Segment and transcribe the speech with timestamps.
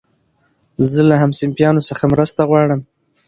[0.91, 2.81] زه له همصنفيانو څخه مرسته غواړم.